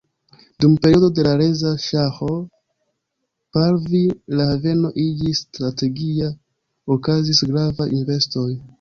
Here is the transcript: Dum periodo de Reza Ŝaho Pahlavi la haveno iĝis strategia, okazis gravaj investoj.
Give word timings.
Dum 0.63 0.71
periodo 0.85 1.09
de 1.19 1.33
Reza 1.41 1.73
Ŝaho 1.83 2.29
Pahlavi 3.59 4.03
la 4.41 4.49
haveno 4.55 4.93
iĝis 5.07 5.45
strategia, 5.47 6.35
okazis 6.99 7.47
gravaj 7.53 7.93
investoj. 8.05 8.53